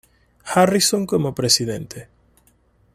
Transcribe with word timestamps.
Harrison 0.53 1.05
como 1.05 1.35
presidente. 1.35 1.99